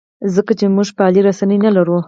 [0.35, 1.97] ځکه موږ فعالې رسنۍ نه لرو.